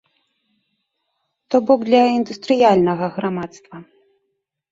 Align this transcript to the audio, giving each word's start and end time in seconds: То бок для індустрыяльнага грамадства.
То 1.49 1.57
бок 1.67 1.79
для 1.89 2.01
індустрыяльнага 2.17 3.05
грамадства. 3.17 3.77